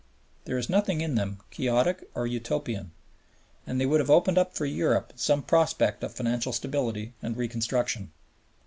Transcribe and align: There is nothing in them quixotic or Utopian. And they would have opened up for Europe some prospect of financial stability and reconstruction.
There 0.45 0.57
is 0.57 0.67
nothing 0.67 1.01
in 1.01 1.13
them 1.13 1.41
quixotic 1.51 2.09
or 2.15 2.25
Utopian. 2.25 2.91
And 3.67 3.79
they 3.79 3.85
would 3.85 3.99
have 3.99 4.09
opened 4.09 4.39
up 4.39 4.55
for 4.55 4.65
Europe 4.65 5.13
some 5.15 5.43
prospect 5.43 6.03
of 6.03 6.11
financial 6.11 6.53
stability 6.53 7.13
and 7.21 7.37
reconstruction. 7.37 8.11